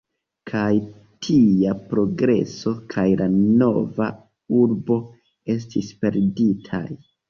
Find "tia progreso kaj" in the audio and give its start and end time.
1.27-3.05